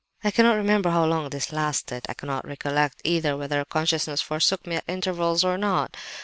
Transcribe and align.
"I 0.23 0.31
cannot 0.31 0.55
remember 0.55 0.89
how 0.89 1.05
long 1.05 1.29
this 1.29 1.51
lasted; 1.53 2.07
I 2.09 2.15
cannot 2.15 2.47
recollect, 2.47 3.01
either, 3.03 3.37
whether 3.37 3.63
consciousness 3.63 4.19
forsook 4.19 4.65
me 4.65 4.77
at 4.77 4.83
intervals, 4.87 5.43
or 5.43 5.59
not. 5.59 5.95